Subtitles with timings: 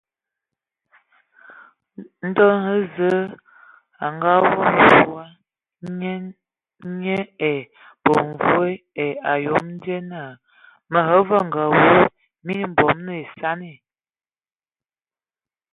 [2.27, 3.19] Ndo hm Zǝe
[4.05, 4.65] a abwi
[5.05, 6.01] fǝg,
[7.01, 7.59] nye ai
[8.03, 8.69] bemvoe
[9.01, 10.31] ai ayom die naa:
[10.91, 11.83] Mǝ avenge awu,
[12.45, 13.73] mii bom esani.